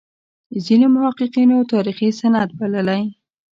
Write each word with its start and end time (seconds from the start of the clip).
ځینو 0.65 0.87
محققینو 0.95 1.57
تاریخي 1.73 2.09
سند 2.19 2.49
بللی. 2.59 3.03